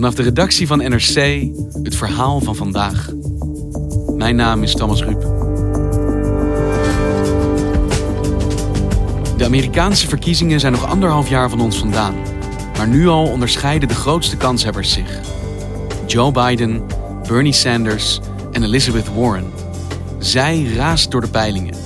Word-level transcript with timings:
Vanaf 0.00 0.14
de 0.14 0.22
redactie 0.22 0.66
van 0.66 0.78
NRC 0.78 1.48
het 1.82 1.96
verhaal 1.96 2.40
van 2.40 2.56
vandaag. 2.56 3.10
Mijn 4.16 4.36
naam 4.36 4.62
is 4.62 4.74
Thomas 4.74 5.02
Ruip. 5.02 5.20
De 9.36 9.44
Amerikaanse 9.44 10.08
verkiezingen 10.08 10.60
zijn 10.60 10.72
nog 10.72 10.86
anderhalf 10.86 11.28
jaar 11.28 11.50
van 11.50 11.60
ons 11.60 11.78
vandaan. 11.78 12.14
Maar 12.76 12.88
nu 12.88 13.08
al 13.08 13.30
onderscheiden 13.30 13.88
de 13.88 13.94
grootste 13.94 14.36
kanshebbers 14.36 14.92
zich. 14.92 15.20
Joe 16.06 16.32
Biden, 16.32 16.82
Bernie 17.28 17.52
Sanders 17.52 18.20
en 18.52 18.62
Elizabeth 18.62 19.14
Warren. 19.14 19.52
Zij 20.18 20.64
raast 20.76 21.10
door 21.10 21.20
de 21.20 21.30
peilingen. 21.30 21.76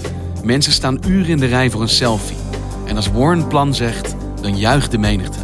Mensen 0.44 0.72
staan 0.72 0.98
uren 1.06 1.30
in 1.30 1.38
de 1.38 1.46
rij 1.46 1.70
voor 1.70 1.82
een 1.82 1.88
selfie. 1.88 2.36
En 2.84 2.96
als 2.96 3.10
Warren 3.10 3.48
plan 3.48 3.74
zegt, 3.74 4.14
dan 4.40 4.58
juicht 4.58 4.90
de 4.90 4.98
menigte. 4.98 5.38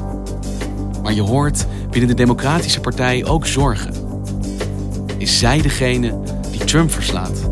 Maar 1.03 1.13
je 1.13 1.23
hoort 1.23 1.67
binnen 1.91 2.09
de 2.09 2.15
Democratische 2.15 2.81
Partij 2.81 3.25
ook 3.25 3.47
zorgen. 3.47 3.95
Is 5.19 5.39
zij 5.39 5.63
degene 5.63 6.21
die 6.51 6.65
Trump 6.65 6.91
verslaat? 6.91 7.49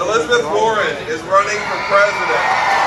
Elizabeth 0.00 0.42
Warren 0.42 0.96
is 1.06 1.20
running 1.20 1.60
for 1.68 1.78
president. 1.88 2.79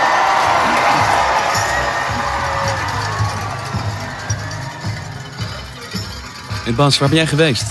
En 6.65 6.75
Bas, 6.75 6.97
waar 6.97 7.09
ben 7.09 7.17
jij 7.17 7.27
geweest? 7.27 7.65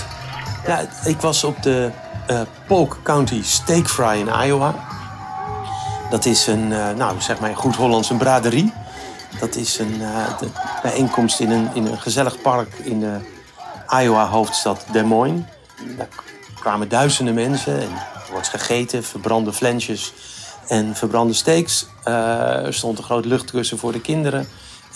Ja, 0.67 0.87
ik 1.05 1.21
was 1.21 1.43
op 1.43 1.63
de 1.63 1.91
eh, 2.27 2.41
Polk 2.67 2.99
County 3.03 3.43
Steak 3.43 3.87
Fry 3.87 4.19
in 4.19 4.27
Iowa. 4.45 4.75
Dat 6.09 6.25
is 6.25 6.47
een, 6.47 6.73
eh, 6.73 6.89
nou 6.95 7.21
zeg 7.21 7.39
maar 7.39 7.49
een 8.09 8.17
braderie. 8.17 8.73
Dat 9.39 9.55
is 9.55 9.79
een 9.79 10.01
eh, 10.01 10.49
bijeenkomst 10.81 11.39
in 11.39 11.51
een, 11.51 11.69
in 11.73 11.85
een 11.85 12.01
gezellig 12.01 12.41
park 12.41 12.73
in 12.83 12.99
de 12.99 13.17
Iowa-hoofdstad 14.01 14.85
Des 14.91 15.03
Moines. 15.03 15.41
Daar 15.97 16.07
kwamen 16.59 16.89
duizenden 16.89 17.33
mensen 17.33 17.81
en 17.81 17.89
er 18.13 18.31
wordt 18.31 18.49
gegeten, 18.49 19.03
verbrande 19.03 19.53
flensjes 19.53 20.13
en 20.67 20.95
verbrande 20.95 21.33
steaks. 21.33 21.85
Eh, 22.03 22.65
er 22.65 22.73
stond 22.73 22.97
een 22.97 23.03
groot 23.03 23.25
luchtkussen 23.25 23.77
voor 23.77 23.91
de 23.91 24.01
kinderen. 24.01 24.47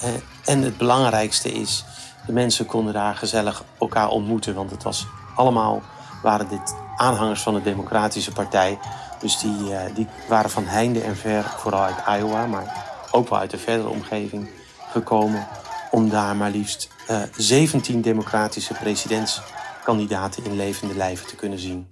Eh, 0.01 0.09
en 0.45 0.61
het 0.61 0.77
belangrijkste 0.77 1.51
is, 1.51 1.85
de 2.27 2.33
mensen 2.33 2.65
konden 2.65 2.93
daar 2.93 3.15
gezellig 3.15 3.63
elkaar 3.79 4.09
ontmoeten. 4.09 4.55
Want 4.55 4.71
het 4.71 4.83
was 4.83 5.07
allemaal, 5.35 5.81
waren 6.21 6.47
dit 6.49 6.75
aanhangers 6.95 7.41
van 7.41 7.53
de 7.53 7.61
Democratische 7.61 8.31
Partij. 8.31 8.79
Dus 9.19 9.39
die, 9.39 9.75
eh, 9.75 9.95
die 9.95 10.07
waren 10.27 10.49
van 10.49 10.65
heinde 10.65 11.01
en 11.01 11.15
ver, 11.15 11.43
vooral 11.43 11.83
uit 11.83 12.19
Iowa, 12.19 12.45
maar 12.45 12.85
ook 13.11 13.29
wel 13.29 13.39
uit 13.39 13.51
de 13.51 13.57
verdere 13.57 13.89
omgeving 13.89 14.49
gekomen. 14.89 15.47
Om 15.91 16.09
daar 16.09 16.35
maar 16.35 16.51
liefst 16.51 16.89
eh 17.07 17.21
17 17.37 18.01
democratische 18.01 18.73
presidentskandidaten 18.73 20.45
in 20.45 20.55
levende 20.55 20.95
lijven 20.95 21.27
te 21.27 21.35
kunnen 21.35 21.59
zien. 21.59 21.87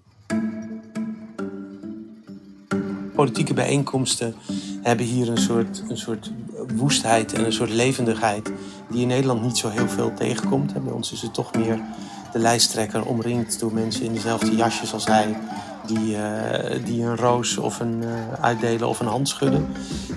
Politieke 3.16 3.53
bijeenkomsten 3.53 4.35
hebben 4.81 5.06
hier 5.06 5.29
een 5.29 5.38
soort, 5.38 5.84
een 5.90 5.97
soort 5.97 6.31
woestheid 6.74 7.34
en 7.34 7.46
een 7.46 7.53
soort 7.53 7.70
levendigheid 7.70 8.52
die 8.90 9.02
in 9.02 9.08
Nederland 9.08 9.42
niet 9.42 9.58
zo 9.58 9.70
heel 9.70 9.88
veel 9.88 10.14
tegenkomt. 10.14 10.74
En 10.74 10.84
bij 10.84 10.94
ons 10.94 11.12
is 11.12 11.22
het 11.22 11.34
toch 11.34 11.53
meer 11.53 11.80
de 12.31 12.40
lijsttrekker 12.40 13.06
omringd 13.06 13.59
door 13.59 13.74
mensen 13.74 14.06
in 14.06 14.14
dezelfde 14.14 14.56
jasjes 14.56 14.94
als 14.94 15.06
hij, 15.06 15.38
die, 15.86 16.18
eh, 16.18 16.86
die 16.86 17.04
een 17.04 17.18
roos 17.18 17.58
of 17.58 17.80
een 17.80 18.04
eh, 18.04 18.44
uitdelen 18.44 18.88
of 18.88 19.00
een 19.00 19.08
hand 19.08 19.30
schudden. 19.30 19.68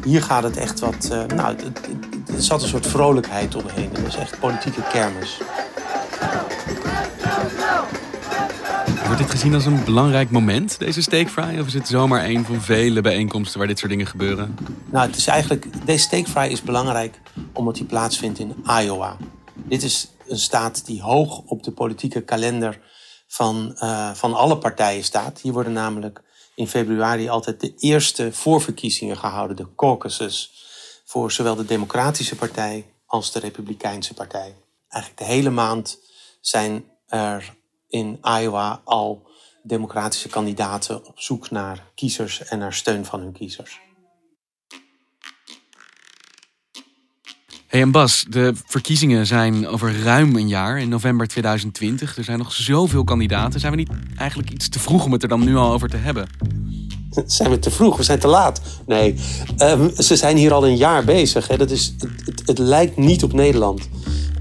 Hier 0.04 0.22
gaat 0.22 0.42
het 0.42 0.56
echt 0.56 0.80
wat, 0.80 1.08
eh, 1.12 1.36
nou, 1.36 1.56
er 2.34 2.42
zat 2.42 2.62
een 2.62 2.68
soort 2.68 2.86
vrolijkheid 2.86 3.54
omheen. 3.54 3.90
Het 3.92 4.06
is 4.06 4.16
echt 4.16 4.38
politieke 4.38 4.82
kermis. 4.82 5.40
Wordt 9.08 9.22
dit 9.22 9.30
gezien 9.30 9.54
als 9.54 9.66
een 9.66 9.84
belangrijk 9.84 10.30
moment, 10.30 10.78
deze 10.78 11.02
steakfry? 11.02 11.58
Of 11.58 11.66
is 11.66 11.74
het 11.74 11.88
zomaar 11.88 12.24
een 12.24 12.44
van 12.44 12.60
vele 12.60 13.00
bijeenkomsten 13.00 13.58
waar 13.58 13.68
dit 13.68 13.78
soort 13.78 13.90
dingen 13.90 14.06
gebeuren? 14.06 14.56
Nou, 14.90 15.06
het 15.06 15.16
is 15.16 15.26
eigenlijk, 15.26 15.86
deze 15.86 16.02
steakfry 16.02 16.46
is 16.46 16.62
belangrijk 16.62 17.20
omdat 17.52 17.74
die 17.74 17.84
plaatsvindt 17.84 18.38
in 18.38 18.54
Iowa. 18.82 19.16
Dit 19.54 19.82
is 19.82 20.08
een 20.26 20.38
staat 20.38 20.86
die 20.86 21.02
hoog 21.02 21.38
op 21.38 21.62
de 21.62 21.72
politieke 21.72 22.20
kalender 22.20 22.80
van, 23.26 23.74
eh, 23.76 24.10
van 24.14 24.34
alle 24.34 24.58
partijen 24.58 25.04
staat. 25.04 25.40
Hier 25.40 25.52
worden 25.52 25.72
namelijk 25.72 26.22
in 26.54 26.68
februari 26.68 27.28
altijd 27.28 27.60
de 27.60 27.74
eerste 27.76 28.32
voorverkiezingen 28.32 29.16
gehouden, 29.16 29.56
de 29.56 29.74
caucuses, 29.76 30.52
voor 31.04 31.32
zowel 31.32 31.54
de 31.54 31.64
Democratische 31.64 32.36
Partij 32.36 32.86
als 33.06 33.32
de 33.32 33.38
Republikeinse 33.38 34.14
Partij. 34.14 34.54
Eigenlijk 34.88 35.22
de 35.22 35.34
hele 35.34 35.50
maand 35.50 35.98
zijn 36.40 36.84
er 37.06 37.56
in 37.88 38.18
Iowa 38.40 38.80
al 38.84 39.26
democratische 39.62 40.28
kandidaten 40.28 41.06
op 41.06 41.20
zoek 41.20 41.50
naar 41.50 41.90
kiezers 41.94 42.44
en 42.44 42.58
naar 42.58 42.74
steun 42.74 43.04
van 43.04 43.20
hun 43.20 43.32
kiezers. 43.32 43.80
Hey 47.66 47.80
en 47.80 47.90
Bas, 47.90 48.24
de 48.28 48.52
verkiezingen 48.66 49.26
zijn 49.26 49.66
over 49.66 50.02
ruim 50.02 50.36
een 50.36 50.48
jaar, 50.48 50.80
in 50.80 50.88
november 50.88 51.28
2020. 51.28 52.16
Er 52.16 52.24
zijn 52.24 52.38
nog 52.38 52.52
zoveel 52.52 53.04
kandidaten. 53.04 53.60
Zijn 53.60 53.72
we 53.72 53.78
niet 53.78 53.90
eigenlijk 54.16 54.50
iets 54.50 54.68
te 54.68 54.78
vroeg 54.78 55.04
om 55.04 55.12
het 55.12 55.22
er 55.22 55.28
dan 55.28 55.44
nu 55.44 55.56
al 55.56 55.72
over 55.72 55.88
te 55.88 55.96
hebben? 55.96 56.28
Zijn 57.26 57.50
we 57.50 57.58
te 57.58 57.70
vroeg? 57.70 57.96
We 57.96 58.02
zijn 58.02 58.18
te 58.18 58.26
laat. 58.26 58.60
Nee, 58.86 59.14
ehm, 59.56 59.88
ze 59.94 60.16
zijn 60.16 60.36
hier 60.36 60.52
al 60.52 60.66
een 60.66 60.76
jaar 60.76 61.04
bezig. 61.04 61.48
Hè. 61.48 61.56
Dat 61.56 61.70
is, 61.70 61.94
het, 61.98 62.10
het, 62.24 62.42
het 62.46 62.58
lijkt 62.58 62.96
niet 62.96 63.22
op 63.22 63.32
Nederland. 63.32 63.88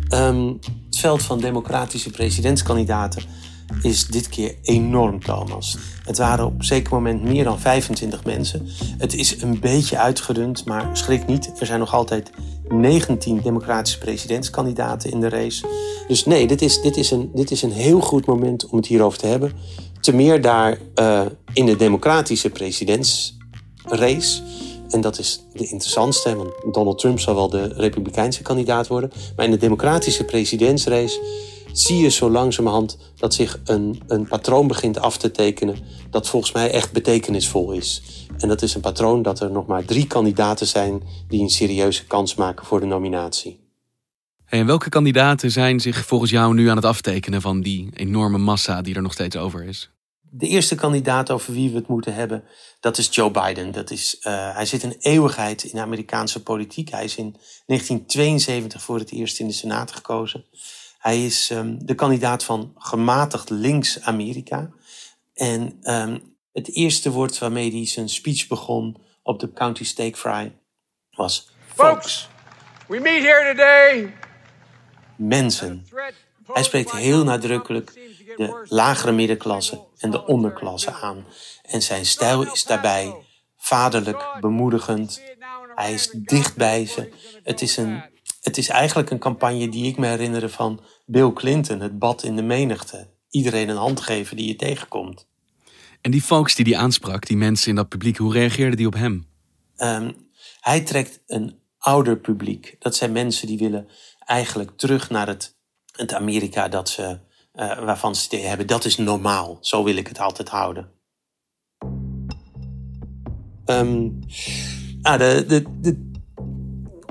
Ehm, 0.08 0.54
het 0.98 1.06
veld 1.06 1.24
van 1.24 1.40
democratische 1.40 2.10
presidentskandidaten 2.10 3.24
is 3.82 4.08
dit 4.08 4.30
keer 4.30 4.56
enorm, 4.62 5.24
Thomas. 5.24 5.78
Het 6.04 6.18
waren 6.18 6.46
op 6.46 6.60
een 6.60 6.66
zeker 6.66 6.94
moment 6.94 7.24
meer 7.24 7.44
dan 7.44 7.60
25 7.60 8.24
mensen. 8.24 8.68
Het 8.98 9.14
is 9.14 9.42
een 9.42 9.60
beetje 9.60 9.98
uitgedund, 9.98 10.66
maar 10.66 10.98
schrik 10.98 11.28
niet. 11.28 11.52
Er 11.60 11.66
zijn 11.66 11.80
nog 11.80 11.94
altijd 11.94 12.32
19 12.68 13.42
democratische 13.42 13.98
presidentskandidaten 13.98 15.12
in 15.12 15.20
de 15.20 15.30
race. 15.30 15.68
Dus 16.08 16.26
nee, 16.26 16.48
dit 16.48 16.62
is, 16.62 16.82
dit 16.82 16.98
is, 16.98 17.12
een, 17.12 17.32
dit 17.34 17.52
is 17.52 17.62
een 17.62 17.72
heel 17.72 18.00
goed 18.00 18.26
moment 18.26 18.66
om 18.66 18.78
het 18.78 18.88
hierover 18.88 19.20
te 19.20 19.28
hebben. 19.28 19.52
Te 20.00 20.14
meer 20.14 20.42
daar 20.42 20.78
eh, 20.96 21.22
in 21.54 21.66
de 21.66 21.76
democratische 21.76 22.50
presidentsrace. 22.50 24.42
En 24.90 25.02
dat 25.02 25.20
is 25.20 25.44
de 25.54 25.68
interessantste, 25.68 26.36
want 26.36 26.50
Donald 26.72 27.00
Trump 27.00 27.20
zal 27.20 27.36
wel 27.36 27.50
de 27.50 27.74
republikeinse 27.74 28.42
kandidaat 28.42 28.88
worden. 28.88 29.12
Maar 29.36 29.46
in 29.46 29.52
de 29.52 29.58
democratische 29.58 30.24
presidentsrace 30.24 31.20
zie 31.72 31.98
je 31.98 32.10
zo 32.10 32.30
langzamerhand 32.30 32.98
dat 33.16 33.34
zich 33.34 33.60
een, 33.66 34.02
een 34.08 34.28
patroon 34.28 34.68
begint 34.68 35.00
af 35.00 35.18
te 35.18 35.32
tekenen. 35.32 35.78
dat 36.10 36.30
volgens 36.30 36.52
mij 36.52 36.72
echt 36.72 36.92
betekenisvol 36.92 37.72
is. 37.72 38.02
En 38.38 38.48
dat 38.48 38.62
is 38.62 38.76
een 38.76 38.82
patroon 38.82 39.22
dat 39.22 39.40
er 39.40 39.52
nog 39.52 39.66
maar 39.66 39.86
drie 39.86 40.08
kandidaten 40.08 40.68
zijn. 40.68 41.02
die 41.28 41.42
een 41.42 41.50
serieuze 41.50 42.06
kans 42.06 42.36
maken 42.36 42.66
voor 42.66 42.80
de 42.80 42.86
nominatie. 42.86 43.60
En 44.46 44.66
welke 44.66 44.90
kandidaten 44.90 45.52
zijn 45.52 45.80
zich 45.80 46.06
volgens 46.06 46.32
jou 46.32 46.54
nu 46.54 46.70
aan 46.70 46.76
het 46.76 46.86
aftekenen 46.86 47.42
van 47.42 47.62
die 47.62 47.90
enorme 47.94 48.38
massa 48.38 48.82
die 48.82 48.96
er 48.96 49.02
nog 49.02 49.14
steeds 49.14 49.36
over 49.36 49.64
is? 49.64 49.92
De 50.30 50.48
eerste 50.48 50.76
kandidaat 50.76 51.32
over 51.32 51.54
wie 51.54 51.70
we 51.70 51.76
het 51.76 51.88
moeten 51.88 52.14
hebben, 52.14 52.44
dat 52.80 52.98
is 52.98 53.08
Joe 53.12 53.32
Biden. 53.32 53.72
Dat 53.72 53.92
is, 53.92 54.20
eh, 54.20 54.56
hij 54.56 54.66
zit 54.66 54.84
een 54.84 54.96
eeuwigheid 55.00 55.64
in 55.64 55.76
de 55.76 55.82
Amerikaanse 55.82 56.44
politiek. 56.44 56.90
Hij 56.90 57.04
is 57.04 57.16
in 57.16 57.36
1972 57.66 58.82
voor 58.82 59.00
het 59.00 59.12
eerst 59.12 59.40
in 59.40 59.48
de 59.48 59.54
Senaat 59.54 59.92
gekozen. 59.92 60.46
Hij 60.98 61.26
is 61.26 61.50
ehm, 61.50 61.78
de 61.80 61.96
kandidaat 61.96 62.44
van 62.44 62.74
gematigd 62.78 63.50
links 63.50 64.02
Amerika. 64.02 64.70
En 65.34 65.78
ehm, 65.82 66.20
het 66.54 66.76
eerste 66.76 67.12
woord 67.12 67.38
waarmee 67.38 67.72
hij 67.72 67.88
zijn 67.88 68.10
speech 68.10 68.48
begon 68.48 68.98
op 69.24 69.40
de 69.40 69.54
County 69.54 69.84
Steak 69.84 70.18
Fry 70.18 70.56
was 71.12 71.50
folks, 71.76 72.30
We 72.88 73.00
meet 73.00 73.24
here 73.24 73.54
today. 73.56 74.14
mensen. 75.16 75.86
Hij 76.54 76.64
spreekt 76.64 76.92
heel 76.92 77.24
nadrukkelijk 77.24 77.94
de 78.36 78.66
lagere 78.70 79.12
middenklasse 79.12 79.86
en 79.98 80.12
de 80.12 80.26
onderklasse 80.26 80.92
aan. 80.92 81.26
En 81.62 81.82
zijn 81.82 82.06
stijl 82.06 82.52
is 82.52 82.66
daarbij 82.66 83.16
vaderlijk, 83.58 84.38
bemoedigend. 84.40 85.22
Hij 85.76 85.94
is 85.94 86.10
dicht 86.12 86.56
bij 86.56 86.86
ze. 86.86 87.14
Het 87.44 87.62
is, 87.62 87.78
een, 87.78 88.04
het 88.42 88.58
is 88.58 88.70
eigenlijk 88.70 89.10
een 89.10 89.20
campagne 89.20 89.70
die 89.70 89.86
ik 89.86 89.98
me 89.98 90.08
herinner 90.08 90.50
van 90.50 90.82
Bill 91.06 91.34
Clinton, 91.34 91.80
het 91.80 92.00
bad 92.00 92.24
in 92.24 92.36
de 92.36 92.42
menigte. 92.42 93.10
Iedereen 93.30 93.70
een 93.70 93.78
hand 93.78 94.02
geven 94.02 94.38
die 94.38 94.48
je 94.48 94.56
tegenkomt. 94.56 95.28
En 96.02 96.12
die 96.12 96.22
folks 96.22 96.56
die 96.56 96.66
die 96.66 96.78
aansprak, 96.78 97.28
die 97.28 97.38
mensen 97.38 97.70
in 97.70 97.76
dat 97.76 97.90
publiek, 97.90 98.18
hoe 98.18 98.34
reageerden 98.34 98.78
die 98.78 98.88
op 98.88 98.94
hem? 98.94 99.28
Ehm, 99.76 100.12
hij 100.60 100.82
trekt 100.82 101.22
een 101.26 101.60
ouder 101.78 102.18
publiek. 102.18 102.76
Dat 102.80 102.96
zijn 102.96 103.12
mensen 103.12 103.48
die 103.48 103.58
willen 103.58 103.88
eigenlijk 104.20 104.72
terug 104.78 105.10
naar 105.10 105.28
het, 105.28 105.57
het 105.98 106.14
Amerika 106.14 106.68
dat 106.68 106.90
ze, 106.90 107.20
uh, 107.56 107.80
waarvan 107.80 108.16
ze 108.16 108.36
het 108.36 108.46
hebben. 108.46 108.68
Dat 108.68 108.86
is 108.86 108.98
normaal. 108.98 109.58
Zo 109.62 109.84
wil 109.84 109.96
ik 109.96 110.08
het 110.08 110.20
altijd 110.20 110.50
houden. 110.50 110.92
Um, 113.66 114.20
ah, 115.02 115.20
de, 115.20 115.46
de, 115.48 115.64
de 115.82 116.06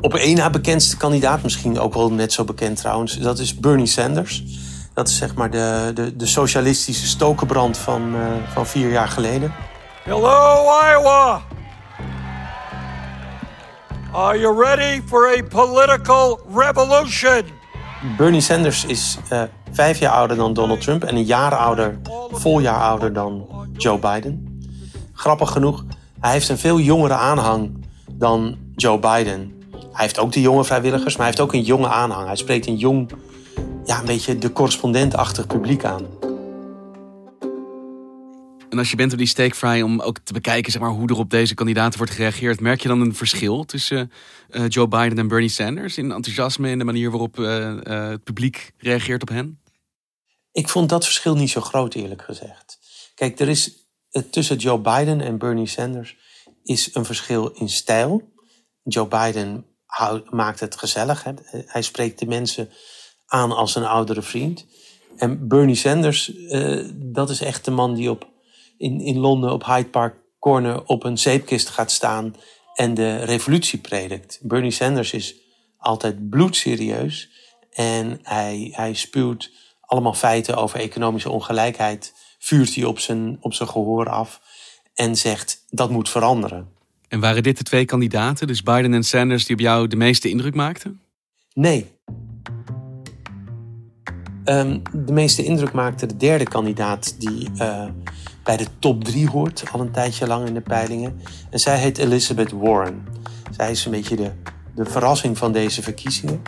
op 0.01 0.15
één 0.15 0.37
na 0.37 0.51
bekendste 0.51 0.97
kandidaat, 0.97 1.43
misschien 1.43 1.79
ook 1.79 1.95
wel 1.95 2.13
net 2.13 2.33
zo 2.33 2.45
bekend 2.45 2.77
trouwens, 2.77 3.19
dat 3.19 3.39
is 3.39 3.55
Bernie 3.55 3.87
Sanders. 3.87 4.45
Dat 4.95 5.09
is 5.09 5.17
zeg 5.17 5.35
maar 5.35 5.51
de, 5.51 5.91
de, 5.95 6.17
de 6.17 6.27
socialistische 6.27 7.07
stokenbrand 7.07 7.77
van, 7.77 8.15
uh, 8.15 8.27
van 8.53 8.67
vier 8.67 8.91
jaar 8.91 9.09
geleden. 9.09 9.55
Hello, 10.03 10.63
Iowa! 10.91 11.43
Are 14.13 14.39
you 14.39 14.65
ready 14.65 15.03
for 15.07 15.29
a 15.39 15.43
political 15.43 16.41
revolution? 16.55 17.56
Bernie 18.03 18.41
Sanders 18.41 18.85
is 18.85 19.19
uh, 19.33 19.43
vijf 19.73 19.99
jaar 19.99 20.13
ouder 20.13 20.37
dan 20.37 20.53
Donald 20.53 20.81
Trump 20.81 21.05
en 21.05 21.17
een 21.17 21.25
jaar 21.25 21.57
ouder, 21.57 21.99
vol 22.31 22.61
jaar 22.61 22.81
ouder 22.81 23.13
dan 23.13 23.47
Joe 23.77 23.99
Biden. 23.99 24.61
Grappig 25.13 25.51
genoeg, 25.51 25.85
hij 26.21 26.33
heeft 26.33 26.49
een 26.49 26.59
veel 26.59 26.81
jongere 26.81 27.15
aanhang 27.15 27.87
dan 28.13 28.57
Joe 28.75 28.99
Biden. 28.99 29.55
Hij 29.71 30.05
heeft 30.05 30.19
ook 30.19 30.33
de 30.33 30.41
jonge 30.41 30.65
vrijwilligers, 30.65 31.17
maar 31.17 31.27
hij 31.27 31.35
heeft 31.37 31.41
ook 31.41 31.53
een 31.53 31.63
jonge 31.63 31.89
aanhang. 31.89 32.27
Hij 32.27 32.37
spreekt 32.37 32.67
een 32.67 32.77
jong, 32.77 33.11
ja, 33.85 33.99
een 33.99 34.07
beetje 34.07 34.39
de 34.39 34.53
correspondentachtig 34.53 35.47
publiek 35.47 35.85
aan. 35.85 36.07
Als 38.79 38.91
je 38.91 38.97
bent 38.97 39.13
op 39.13 39.19
die 39.19 39.27
steakfry 39.27 39.81
om 39.81 40.01
ook 40.01 40.19
te 40.19 40.33
bekijken 40.33 40.73
zeg 40.73 40.81
maar, 40.81 40.91
hoe 40.91 41.09
er 41.09 41.19
op 41.19 41.31
deze 41.31 41.55
kandidaten 41.55 41.99
wordt 41.99 42.13
gereageerd, 42.13 42.61
merk 42.61 42.81
je 42.81 42.89
dan 42.89 43.01
een 43.01 43.15
verschil 43.15 43.65
tussen 43.65 44.13
uh, 44.51 44.69
Joe 44.69 44.89
Biden 44.89 45.19
en 45.19 45.29
Bernie 45.29 45.49
Sanders 45.49 45.99
in 45.99 46.13
enthousiasme 46.13 46.69
en 46.69 46.79
de 46.79 46.85
manier 46.85 47.11
waarop 47.11 47.39
uh, 47.39 47.47
uh, 47.47 48.09
het 48.09 48.25
publiek 48.25 48.73
reageert 48.79 49.23
op 49.23 49.29
hen? 49.29 49.61
Ik 50.53 50.69
vond 50.69 50.89
dat 50.89 51.05
verschil 51.05 51.37
niet 51.37 51.51
zo 51.51 51.61
groot, 51.61 51.95
eerlijk 51.95 52.23
gezegd. 52.23 52.79
Kijk, 53.15 53.41
er 53.41 53.49
is 53.49 53.89
tussen 54.31 54.57
Joe 54.57 54.79
Biden 54.79 55.21
en 55.21 55.39
Bernie 55.39 55.67
Sanders 55.67 56.17
is 56.63 56.95
een 56.95 57.05
verschil 57.05 57.49
in 57.49 57.69
stijl. 57.69 58.33
Joe 58.83 59.09
Biden 59.09 59.67
maakt 60.31 60.61
het 60.61 60.77
gezellig. 60.77 61.25
Hè? 61.25 61.33
Hij 61.51 61.83
spreekt 61.83 62.19
de 62.19 62.27
mensen 62.27 62.71
aan 63.27 63.53
als 63.53 63.75
een 63.75 63.85
oudere 63.85 64.23
vriend. 64.23 64.67
En 65.17 65.49
Bernie 65.49 65.75
Sanders, 65.75 66.33
dat 66.95 67.31
is 67.31 67.41
echt 67.41 67.65
de 67.65 67.71
man 67.71 67.95
die 67.95 68.11
op, 68.11 68.35
in, 68.79 69.01
in 69.01 69.19
Londen 69.19 69.53
op 69.53 69.65
Hyde 69.65 69.89
Park 69.89 70.15
Corner 70.39 70.85
op 70.85 71.05
een 71.05 71.19
zeepkist 71.19 71.69
gaat 71.69 71.91
staan 71.91 72.35
en 72.75 72.95
de 72.95 73.17
revolutie 73.17 73.79
predikt. 73.79 74.39
Bernie 74.43 74.71
Sanders 74.71 75.13
is 75.13 75.35
altijd 75.79 76.31
bloedserieus 76.31 77.31
en 77.71 78.19
hij, 78.23 78.69
hij 78.73 78.95
spuwt 78.95 79.51
allemaal 79.81 80.15
feiten 80.15 80.57
over 80.57 80.81
economische 80.81 81.31
ongelijkheid, 81.31 82.13
vuurt 82.39 82.75
hij 82.75 82.85
op 82.85 82.99
zijn, 82.99 83.37
op 83.41 83.55
zijn 83.55 83.69
gehoor 83.69 84.09
af 84.09 84.41
en 84.95 85.17
zegt 85.17 85.65
dat 85.71 85.91
moet 85.91 86.09
veranderen. 86.09 86.69
En 87.09 87.21
waren 87.21 87.43
dit 87.43 87.59
de 87.59 87.65
twee 87.65 87.85
kandidaten, 87.85 88.47
dus 88.47 88.63
Biden 88.63 88.95
en 88.95 89.05
Sanders, 89.05 89.45
die 89.45 89.57
op 89.57 89.61
jou 89.61 89.87
de 89.89 89.97
meeste 89.97 90.29
indruk 90.29 90.55
maakten? 90.55 91.01
Nee. 91.55 91.87
Um, 94.45 94.83
de 94.93 95.13
meeste 95.13 95.45
indruk 95.45 95.73
maakte 95.73 96.07
de 96.07 96.17
derde 96.17 96.45
kandidaat 96.45 97.21
die 97.21 97.51
uh, 97.55 97.89
bij 98.47 98.57
de 98.57 98.67
top 98.79 99.05
drie 99.05 99.29
hoort, 99.29 99.65
al 99.73 99.81
een 99.81 99.91
tijdje 99.91 100.27
lang 100.27 100.47
in 100.47 100.55
de 100.55 100.61
peilingen. 100.61 101.21
En 101.51 101.61
zij 101.61 101.79
heet 101.79 101.99
Elizabeth 101.99 102.53
Warren. 102.53 103.07
Zij 103.57 103.71
is 103.71 103.85
een 103.85 103.91
beetje 103.91 104.17
de, 104.17 104.31
de 104.75 104.85
verrassing 104.85 105.39
van 105.39 105.53
deze 105.53 105.83
verkiezingen. 105.83 106.43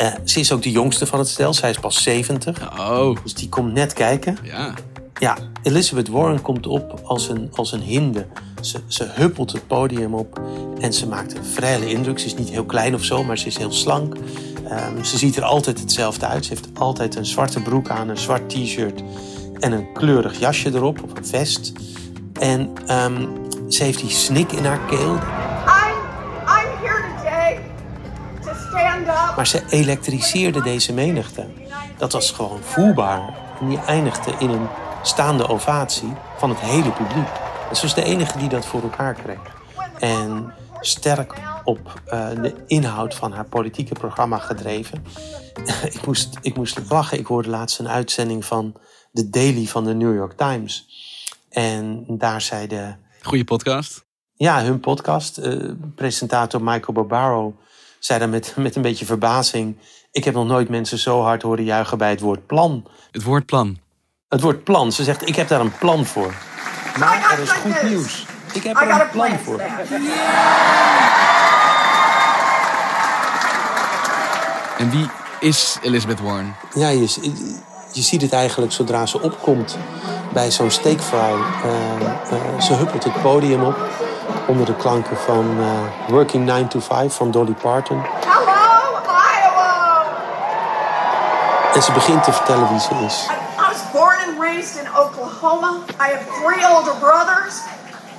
Uh, 0.00 0.14
ze 0.24 0.40
is 0.40 0.52
ook 0.52 0.62
de 0.62 0.70
jongste 0.70 1.06
van 1.06 1.18
het 1.18 1.28
stel. 1.28 1.54
Zij 1.54 1.70
is 1.70 1.78
pas 1.78 2.02
70. 2.02 2.78
Oh. 2.78 3.16
Dus 3.22 3.34
die 3.34 3.48
komt 3.48 3.72
net 3.72 3.92
kijken. 3.92 4.38
Ja. 4.42 4.74
Ja, 5.18 5.36
Elizabeth 5.62 6.08
Warren 6.08 6.42
komt 6.42 6.66
op 6.66 7.00
als 7.04 7.28
een, 7.28 7.48
als 7.52 7.72
een 7.72 7.80
hinde. 7.80 8.26
Ze, 8.60 8.80
ze 8.86 9.04
huppelt 9.04 9.52
het 9.52 9.66
podium 9.66 10.14
op 10.14 10.40
en 10.80 10.92
ze 10.92 11.06
maakt 11.06 11.36
een 11.36 11.44
vrije 11.44 11.88
indruk. 11.88 12.18
Ze 12.18 12.26
is 12.26 12.34
niet 12.34 12.50
heel 12.50 12.64
klein 12.64 12.94
of 12.94 13.04
zo, 13.04 13.24
maar 13.24 13.38
ze 13.38 13.46
is 13.46 13.56
heel 13.56 13.72
slank. 13.72 14.14
Um, 14.14 15.04
ze 15.04 15.18
ziet 15.18 15.36
er 15.36 15.42
altijd 15.42 15.80
hetzelfde 15.80 16.26
uit. 16.26 16.44
Ze 16.44 16.52
heeft 16.52 16.68
altijd 16.74 17.16
een 17.16 17.26
zwarte 17.26 17.60
broek 17.60 17.88
aan, 17.88 18.08
een 18.08 18.18
zwart 18.18 18.48
t-shirt 18.48 19.02
en 19.60 19.72
een 19.72 19.92
kleurig 19.92 20.38
jasje 20.38 20.74
erop, 20.74 21.02
of 21.02 21.16
een 21.16 21.26
vest. 21.26 21.72
En 22.40 22.72
um, 22.90 23.46
ze 23.68 23.84
heeft 23.84 24.00
die 24.00 24.10
snik 24.10 24.52
in 24.52 24.64
haar 24.64 24.80
keel. 24.88 25.14
I'm, 25.14 25.96
I'm 26.46 26.68
here 26.82 27.04
today 27.16 27.60
to 28.44 28.50
stand 28.68 29.06
up. 29.06 29.36
Maar 29.36 29.46
ze 29.46 29.62
elektriseerde 29.68 30.62
deze 30.62 30.92
menigte. 30.92 31.46
Dat 31.98 32.12
was 32.12 32.30
gewoon 32.30 32.60
voelbaar. 32.62 33.34
En 33.60 33.68
die 33.68 33.80
eindigde 33.86 34.32
in 34.38 34.50
een 34.50 34.66
staande 35.02 35.48
ovatie 35.48 36.12
van 36.36 36.48
het 36.48 36.60
hele 36.60 36.90
publiek. 36.90 37.28
En 37.68 37.76
ze 37.76 37.82
was 37.82 37.94
de 37.94 38.04
enige 38.04 38.38
die 38.38 38.48
dat 38.48 38.66
voor 38.66 38.82
elkaar 38.82 39.14
kreeg. 39.14 39.38
En 39.98 40.52
sterk 40.80 41.34
op 41.64 42.00
uh, 42.06 42.28
de 42.42 42.54
inhoud 42.66 43.14
van 43.14 43.32
haar 43.32 43.44
politieke 43.44 43.94
programma 43.94 44.38
gedreven. 44.38 45.04
ik, 45.94 46.06
moest, 46.06 46.38
ik 46.40 46.56
moest 46.56 46.80
lachen. 46.88 47.18
Ik 47.18 47.26
hoorde 47.26 47.48
laatst 47.48 47.78
een 47.78 47.88
uitzending 47.88 48.44
van 48.44 48.74
The 49.16 49.30
Daily 49.30 49.66
van 49.66 49.84
de 49.84 49.94
New 49.94 50.14
York 50.14 50.32
Times. 50.36 50.86
En 51.50 52.04
daar 52.08 52.40
zei 52.40 52.66
de... 52.66 52.94
Goeie 53.22 53.44
podcast. 53.44 54.04
Ja, 54.34 54.62
hun 54.62 54.80
podcast. 54.80 55.38
Uh, 55.38 55.70
presentator 55.94 56.62
Michael 56.62 56.92
Barbaro 56.92 57.56
zei 57.98 58.18
dan 58.18 58.30
met, 58.30 58.54
met 58.56 58.76
een 58.76 58.82
beetje 58.82 59.04
verbazing... 59.04 59.76
Ik 60.10 60.24
heb 60.24 60.34
nog 60.34 60.46
nooit 60.46 60.68
mensen 60.68 60.98
zo 60.98 61.22
hard 61.22 61.42
horen 61.42 61.64
juichen 61.64 61.98
bij 61.98 62.10
het 62.10 62.20
woord 62.20 62.46
plan. 62.46 62.86
Het 63.10 63.22
woord 63.22 63.46
plan. 63.46 63.78
Het 64.28 64.40
woord 64.40 64.64
plan. 64.64 64.92
Ze 64.92 65.04
zegt, 65.04 65.28
ik 65.28 65.36
heb 65.36 65.48
daar 65.48 65.60
een 65.60 65.78
plan 65.78 66.06
voor. 66.06 66.34
Maar 66.98 67.32
er 67.32 67.42
is 67.42 67.50
goed 67.50 67.82
nieuws. 67.82 68.26
Ik 68.52 68.62
heb 68.62 68.76
er 68.76 69.00
een 69.00 69.10
plan 69.10 69.38
voor. 69.38 69.60
En 74.78 74.90
wie 74.90 75.10
is 75.40 75.78
Elizabeth 75.82 76.20
Warren? 76.20 76.56
Ja, 76.74 76.88
je, 76.88 77.30
je 77.96 78.02
ziet 78.02 78.22
het 78.22 78.32
eigenlijk 78.32 78.72
zodra 78.72 79.06
ze 79.06 79.20
opkomt 79.20 79.76
bij 80.32 80.50
zo'n 80.50 80.70
steakfry. 80.70 81.16
Uh, 81.18 81.32
uh, 82.32 82.60
ze 82.60 82.74
huppelt 82.74 83.04
het 83.04 83.22
podium 83.22 83.62
op 83.64 83.76
onder 84.46 84.66
de 84.66 84.76
klanken 84.76 85.16
van 85.16 85.58
uh, 85.58 85.68
Working 86.08 86.44
9 86.44 86.68
to 86.68 86.80
5 86.80 87.14
van 87.14 87.30
Dolly 87.30 87.54
Parton. 87.62 88.02
Hello, 88.26 89.00
Iowa! 89.36 90.04
En 91.74 91.82
ze 91.82 91.92
begint 91.92 92.24
te 92.24 92.32
vertellen 92.32 92.68
wie 92.68 92.80
ze 92.80 92.94
is. 93.06 93.28
I 93.58 93.72
was 93.72 93.90
born 93.92 94.16
and 94.28 94.40
raised 94.40 94.82
in 94.82 94.88
Oklahoma. 94.96 95.76
I 96.00 96.12
have 96.12 96.24
three 96.42 96.74
older 96.74 96.94
brothers. 97.00 97.60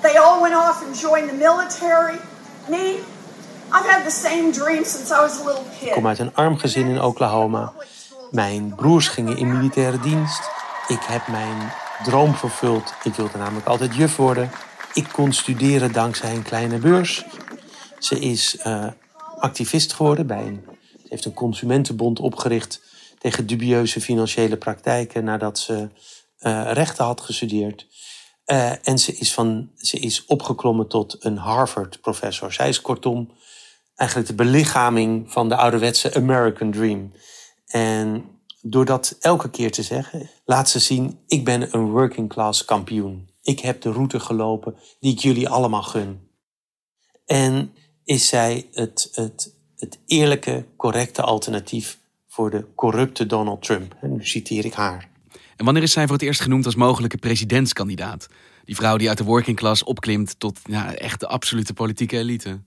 They 0.02 0.18
all 0.18 0.42
went 0.42 0.56
off 0.56 0.84
and 0.86 1.00
joined 1.00 1.30
the 1.30 1.36
military. 1.36 2.20
Me, 2.68 3.00
I've 3.72 3.90
had 3.90 4.04
the 4.04 4.12
same 4.12 4.52
dream 4.52 4.84
since 4.84 5.14
I 5.14 5.22
was 5.22 5.40
a 5.42 5.46
little 5.46 5.66
kid. 5.80 5.88
Ik 5.88 5.94
kom 5.94 6.08
uit 6.08 6.20
een 6.20 6.36
arm 6.36 6.58
gezin 6.58 6.88
in 6.88 7.02
Oklahoma. 7.02 7.72
Mijn 8.32 8.76
broers 8.76 9.08
gingen 9.08 9.38
in 9.38 9.58
militaire 9.58 10.00
dienst. 10.00 10.50
Ik 10.88 11.02
heb 11.02 11.28
mijn 11.28 11.72
droom 12.04 12.36
vervuld. 12.36 12.94
Ik 13.04 13.14
wilde 13.14 13.38
namelijk 13.38 13.68
altijd 13.68 13.96
juf 13.96 14.16
worden. 14.16 14.52
Ik 14.94 15.08
kon 15.12 15.34
studeren 15.34 15.92
dankzij 15.92 16.36
een 16.36 16.44
kleine 16.44 16.78
beurs. 16.78 17.26
Ze 18.00 18.20
is 18.20 18.58
uh, 18.66 18.88
activist 19.40 19.94
geworden 19.94 20.28
bij 20.28 20.46
een. 20.46 20.66
Ze 20.92 21.08
heeft 21.10 21.26
een 21.26 21.34
consumentenbond 21.34 22.20
opgericht 22.20 22.82
tegen 23.20 23.48
dubieuze 23.48 24.02
financiële 24.02 24.58
praktijken 24.58 25.24
nadat 25.24 25.60
ze 25.60 25.90
uh, 26.40 26.72
rechten 26.72 27.06
had 27.06 27.22
gestudeerd. 27.22 27.88
Uh, 28.46 28.88
en 28.88 29.00
ze 29.00 29.14
is, 29.14 29.34
van, 29.34 29.70
ze 29.76 30.00
is 30.00 30.26
opgeklommen 30.26 30.88
tot 30.88 31.16
een 31.20 31.38
Harvard-professor. 31.38 32.54
Zij 32.54 32.70
is 32.70 32.82
kortom 32.82 33.32
eigenlijk 33.96 34.30
de 34.30 34.36
belichaming 34.36 35.32
van 35.32 35.50
de 35.50 35.56
ouderwetse 35.56 36.14
American 36.14 36.72
Dream. 36.72 37.12
En 37.68 38.26
door 38.62 38.86
dat 38.86 39.18
elke 39.20 39.50
keer 39.50 39.72
te 39.72 39.84
zeggen, 39.84 40.30
laat 40.46 40.70
ze 40.70 40.80
zien: 40.80 41.20
ik 41.28 41.46
ben 41.46 41.76
een 41.76 41.90
working 41.90 42.30
class 42.30 42.66
kampioen. 42.66 43.30
Ik 43.42 43.60
heb 43.60 43.82
de 43.82 43.92
route 43.92 44.20
gelopen 44.20 44.76
die 45.00 45.12
ik 45.12 45.20
jullie 45.20 45.50
allemaal 45.50 45.84
gun. 45.84 46.20
En 47.26 47.74
is 48.04 48.28
zij 48.28 48.68
het, 48.72 49.10
het, 49.12 49.56
het 49.76 50.00
eerlijke, 50.06 50.66
correcte 50.78 51.22
alternatief 51.22 51.98
voor 52.28 52.50
de 52.50 52.66
corrupte 52.76 53.26
Donald 53.26 53.62
Trump. 53.62 53.96
En 54.02 54.12
nu 54.16 54.26
citeer 54.26 54.66
ik 54.66 54.74
haar. 54.74 55.10
En 55.56 55.66
wanneer 55.66 55.84
is 55.84 55.92
zij 55.92 56.04
voor 56.04 56.16
het 56.16 56.26
eerst 56.26 56.42
genoemd 56.42 56.66
als 56.66 56.76
mogelijke 56.76 57.18
presidentskandidaat? 57.18 58.28
Die 58.66 58.76
vrouw 58.76 58.98
die 58.98 59.10
uit 59.10 59.18
de 59.18 59.24
working 59.24 59.58
class 59.58 59.84
opklimt 59.84 60.40
tot 60.40 60.60
ja, 60.64 60.94
echt 60.94 61.20
de 61.20 61.28
absolute 61.28 61.74
politieke 61.74 62.18
elite. 62.18 62.60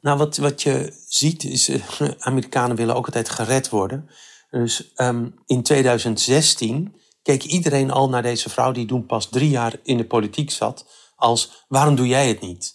Nou, 0.00 0.18
wat, 0.18 0.36
wat 0.36 0.62
je 0.62 0.92
ziet 1.08 1.44
is, 1.44 1.68
uh, 1.68 2.10
Amerikanen 2.18 2.76
willen 2.76 2.94
ook 2.94 3.06
altijd 3.06 3.28
gered 3.28 3.68
worden. 3.68 4.08
Dus 4.52 4.92
um, 4.96 5.34
in 5.46 5.62
2016 5.62 6.94
keek 7.22 7.42
iedereen 7.42 7.90
al 7.90 8.08
naar 8.08 8.22
deze 8.22 8.50
vrouw 8.50 8.72
die 8.72 8.86
toen 8.86 9.06
pas 9.06 9.28
drie 9.28 9.50
jaar 9.50 9.74
in 9.82 9.96
de 9.96 10.06
politiek 10.06 10.50
zat, 10.50 10.86
als 11.16 11.64
waarom 11.68 11.94
doe 11.94 12.06
jij 12.06 12.28
het 12.28 12.40
niet? 12.40 12.74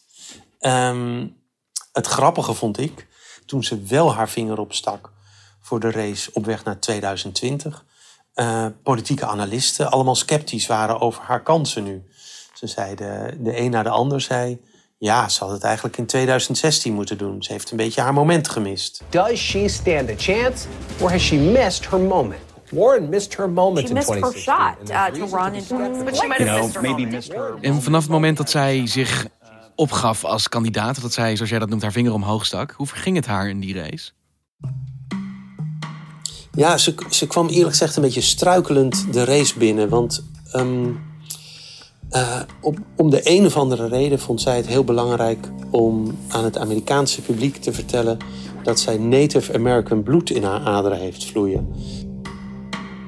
Um, 0.60 1.38
het 1.92 2.08
grappige 2.08 2.54
vond 2.54 2.78
ik, 2.80 3.08
toen 3.46 3.64
ze 3.64 3.82
wel 3.82 4.14
haar 4.14 4.30
vinger 4.30 4.60
opstak 4.60 5.12
voor 5.62 5.80
de 5.80 5.92
race 5.92 6.30
op 6.34 6.46
weg 6.46 6.64
naar 6.64 6.80
2020, 6.80 7.86
uh, 8.36 8.66
politieke 8.84 9.26
analisten 9.26 9.92
allemaal 9.92 10.16
sceptisch 10.16 10.68
waren 10.68 11.00
over 11.00 11.24
haar 11.24 11.44
kansen 11.44 11.84
nu. 11.84 12.04
Ze 12.54 12.68
zeiden, 12.68 13.44
de 13.44 13.60
een 13.60 13.72
na 13.72 13.84
de 13.84 13.90
ander 13.90 14.22
zei, 14.22 14.62
ja, 14.98 15.30
ze 15.30 15.44
had 15.44 15.54
het 15.54 15.64
eigenlijk 15.64 15.98
in 15.98 16.06
2016 16.06 16.94
moeten 16.94 17.18
doen. 17.18 17.44
Ze 17.44 17.52
heeft 17.52 17.72
een 17.72 17.78
beetje 17.78 18.02
haar 18.02 18.14
moment 18.14 18.50
gemist. 18.50 19.04
Does 19.10 19.40
she 19.40 19.68
stand 19.68 20.10
a 20.10 20.14
chance 20.18 20.68
or 21.00 21.12
has 21.12 21.22
she 21.22 21.36
missed 21.36 21.90
her 21.90 22.00
moment? 22.00 22.42
Warren 22.72 23.10
missed 23.10 23.36
her 23.36 23.50
moment 23.50 23.88
she 23.88 23.88
in 23.88 23.94
missed 23.94 24.14
her 24.14 24.32
2016. 24.32 24.88
shot 24.88 24.90
uh, 24.90 25.28
to 25.28 25.36
run, 25.36 25.82
and, 25.82 26.06
but 26.06 26.16
she 26.16 26.28
might 26.28 26.48
have 26.48 26.62
missed 27.12 27.32
her 27.34 27.42
moment. 27.42 27.64
En 27.64 27.82
vanaf 27.82 28.02
het 28.02 28.12
moment 28.12 28.38
dat 28.38 28.50
zij 28.50 28.88
zich 28.88 29.28
opgaf 29.76 30.24
als 30.24 30.50
kandidaat, 30.50 31.02
dat 31.02 31.14
zij, 31.14 31.36
zoals 31.36 31.50
jij 31.50 31.60
dat 31.60 31.70
noemt, 31.70 31.82
haar 31.82 31.92
vinger 31.92 32.14
omhoog 32.14 32.46
stak, 32.46 32.72
hoe 32.72 32.88
verging 32.88 33.16
het 33.16 33.26
haar 33.26 33.50
in 33.50 33.60
die 33.60 33.74
race? 33.74 34.12
Ja, 36.52 36.78
ze, 36.78 36.96
ze 37.10 37.28
kwam 37.28 37.48
eerlijk 37.48 37.70
gezegd 37.70 37.96
een 37.96 38.02
beetje 38.02 38.22
struikelend 38.22 39.14
de 39.14 39.24
race 39.24 39.58
binnen. 39.58 39.90
Want 39.90 40.24
um, 40.54 41.07
uh, 42.12 42.40
op, 42.62 42.78
om 42.96 43.10
de 43.10 43.22
een 43.24 43.46
of 43.46 43.58
andere 43.58 43.88
reden 43.88 44.20
vond 44.20 44.42
zij 44.42 44.56
het 44.56 44.68
heel 44.68 44.84
belangrijk 44.84 45.48
om 45.70 46.18
aan 46.28 46.44
het 46.44 46.58
Amerikaanse 46.58 47.22
publiek 47.22 47.56
te 47.56 47.74
vertellen 47.74 48.18
dat 48.64 48.80
zij 48.80 48.98
Native 48.98 49.54
American 49.54 50.04
bloed 50.04 50.30
in 50.30 50.44
haar 50.44 50.60
aderen 50.60 50.98
heeft 50.98 51.26
vloeien. 51.26 51.74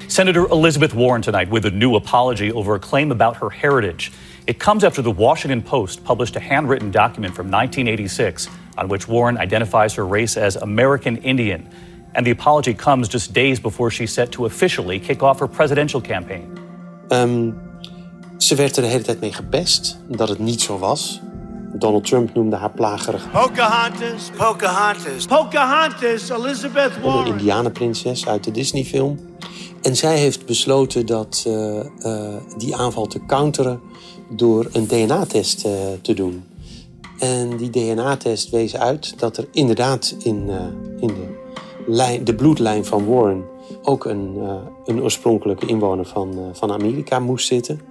Senator 0.06 0.50
Elizabeth 0.50 0.92
Warren 0.92 1.20
tonight 1.20 1.48
with 1.50 1.64
a 1.64 1.70
new 1.70 1.94
apology 1.94 2.52
over 2.52 2.74
a 2.74 2.78
claim 2.78 3.10
about 3.10 3.36
her 3.36 3.52
heritage. 3.60 4.10
It 4.44 4.58
comes 4.58 4.84
after 4.84 5.02
the 5.02 5.14
Washington 5.14 5.62
Post 5.62 6.02
published 6.02 6.36
a 6.36 6.40
handwritten 6.40 6.90
document 6.90 7.34
from 7.34 7.50
1986 7.50 8.48
on 8.76 8.88
which 8.88 9.06
Warren 9.06 9.38
identifies 9.38 9.94
her 9.94 10.04
race 10.04 10.36
as 10.40 10.56
American 10.56 11.16
Indian. 11.16 11.68
And 12.14 12.26
the 12.26 12.32
apology 12.32 12.74
comes 12.74 13.08
just 13.08 13.32
days 13.32 13.60
before 13.60 13.90
she's 13.90 14.12
set 14.12 14.32
to 14.32 14.46
officially 14.46 14.98
kick 14.98 15.22
off 15.22 15.38
her 15.38 15.48
presidential 15.48 16.00
campaign. 16.00 16.58
Um, 17.10 17.69
ze 18.42 18.54
werd 18.54 18.76
er 18.76 18.82
de 18.82 18.88
hele 18.88 19.02
tijd 19.02 19.20
mee 19.20 19.32
gepest 19.32 19.98
dat 20.06 20.28
het 20.28 20.38
niet 20.38 20.60
zo 20.60 20.78
was. 20.78 21.20
Donald 21.72 22.04
Trump 22.04 22.34
noemde 22.34 22.56
haar 22.56 22.70
plagerig. 22.70 23.30
Pocahontas, 23.30 24.30
Pocahontas, 24.36 25.26
Pocahontas, 25.26 26.28
Elizabeth 26.28 27.00
Warren. 27.02 27.26
Een 27.26 27.38
indianenprinses 27.38 28.26
uit 28.26 28.44
de 28.44 28.50
Disney-film. 28.50 29.18
En 29.82 29.96
zij 29.96 30.18
heeft 30.18 30.46
besloten 30.46 31.06
dat 31.06 31.44
uh, 31.46 31.84
uh, 31.98 32.34
die 32.58 32.76
aanval 32.76 33.06
te 33.06 33.26
counteren 33.26 33.80
door 34.28 34.68
een 34.72 34.86
DNA-test 34.86 35.66
uh, 35.66 35.72
te 36.02 36.14
doen. 36.14 36.44
En 37.18 37.56
die 37.56 37.70
DNA-test 37.70 38.50
wees 38.50 38.76
uit 38.76 39.18
dat 39.18 39.36
er 39.36 39.48
inderdaad 39.52 40.14
in, 40.22 40.50
in 41.00 41.06
de, 41.06 41.38
lijn, 41.86 42.24
de 42.24 42.34
bloedlijn 42.34 42.84
van 42.84 43.06
Warren 43.06 43.44
ook 43.82 44.04
een, 44.04 44.38
een 44.84 45.02
oorspronkelijke 45.02 45.66
inwoner 45.66 46.06
van, 46.06 46.50
van 46.52 46.72
Amerika 46.72 47.18
moest 47.18 47.46
zitten. 47.46 47.89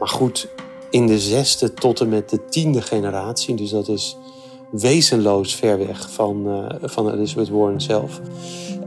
Maar 0.00 0.08
goed, 0.08 0.48
in 0.90 1.06
de 1.06 1.18
zesde 1.18 1.74
tot 1.74 2.00
en 2.00 2.08
met 2.08 2.30
de 2.30 2.44
tiende 2.44 2.82
generatie, 2.82 3.54
dus 3.54 3.70
dat 3.70 3.88
is 3.88 4.16
wezenloos 4.70 5.54
ver 5.54 5.78
weg 5.78 6.10
van, 6.10 6.46
uh, 6.46 6.66
van 6.82 7.10
Elizabeth 7.10 7.48
Warren 7.48 7.80
zelf. 7.80 8.20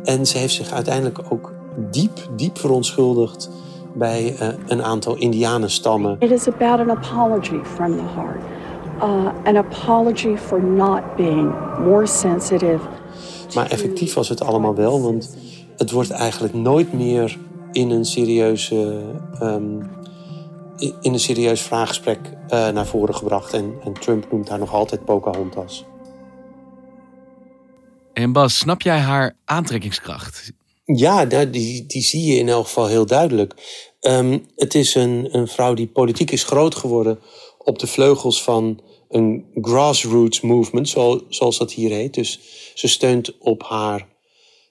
En 0.03 0.25
ze 0.25 0.37
heeft 0.37 0.53
zich 0.53 0.71
uiteindelijk 0.71 1.19
ook 1.29 1.53
diep, 1.91 2.29
diep 2.35 2.57
verontschuldigd 2.57 3.49
bij 3.93 4.35
uh, 4.41 4.47
een 4.67 4.83
aantal 4.83 5.15
indianenstammen. 5.15 6.15
It 6.19 6.31
is 6.31 6.47
about 6.47 6.79
an 6.79 6.91
apology 6.91 7.59
from 7.63 7.97
the 7.97 8.03
heart. 8.15 8.41
Uh, 8.97 9.31
an 9.43 9.57
apology 9.57 10.35
for 10.37 10.63
not 10.63 11.15
being 11.15 11.53
more 11.79 12.07
sensitive. 12.07 12.79
Maar 13.55 13.69
effectief 13.71 14.13
was 14.13 14.29
het 14.29 14.43
allemaal 14.43 14.75
wel, 14.75 15.01
want 15.01 15.35
het 15.77 15.91
wordt 15.91 16.09
eigenlijk 16.09 16.53
nooit 16.53 16.93
meer 16.93 17.37
in 17.71 17.89
een 17.89 18.05
serieuze 18.05 19.01
um, 19.41 19.89
in 21.01 21.13
een 21.13 21.19
serieus 21.19 21.61
vraaggesprek 21.61 22.19
uh, 22.25 22.69
naar 22.69 22.87
voren 22.87 23.15
gebracht. 23.15 23.53
En, 23.53 23.73
en, 23.83 23.93
Trump 23.93 24.31
noemt 24.31 24.49
haar 24.49 24.59
nog 24.59 24.73
altijd 24.73 25.05
Pocahontas. 25.05 25.85
En 28.13 28.31
Bas, 28.31 28.57
snap 28.57 28.81
jij 28.81 28.97
haar 28.97 29.37
aantrekkingskracht? 29.45 30.51
Ja, 30.85 31.25
die, 31.25 31.85
die 31.85 32.01
zie 32.01 32.25
je 32.25 32.39
in 32.39 32.49
elk 32.49 32.65
geval 32.65 32.87
heel 32.87 33.05
duidelijk. 33.05 33.53
Um, 34.01 34.45
het 34.55 34.75
is 34.75 34.95
een, 34.95 35.27
een 35.31 35.47
vrouw 35.47 35.73
die 35.73 35.87
politiek 35.87 36.31
is 36.31 36.43
groot 36.43 36.75
geworden 36.75 37.19
op 37.57 37.79
de 37.79 37.87
vleugels 37.87 38.43
van 38.43 38.81
een 39.09 39.45
grassroots 39.61 40.41
movement, 40.41 40.89
zo, 40.89 41.25
zoals 41.29 41.57
dat 41.57 41.71
hier 41.71 41.91
heet. 41.91 42.13
Dus 42.13 42.39
ze 42.73 42.87
steunt 42.87 43.37
op 43.37 43.63
haar 43.63 44.07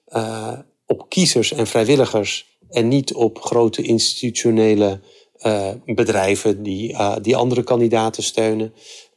uh, 0.07 0.59
op 0.87 1.09
kiezers 1.09 1.51
en 1.51 1.67
vrijwilligers 1.67 2.45
en 2.69 2.87
niet 2.87 3.13
op 3.13 3.41
grote 3.41 3.81
institutionele 3.81 5.01
bedrijven 5.85 6.63
die, 6.63 6.91
uh, 6.91 7.15
die 7.21 7.35
andere 7.35 7.63
kandidaten 7.63 8.23
steunen. 8.23 8.73